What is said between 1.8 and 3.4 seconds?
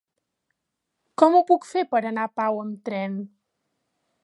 per anar a Pau amb tren?